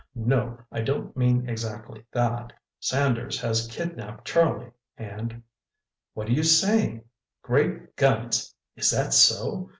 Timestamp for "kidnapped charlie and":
3.67-5.43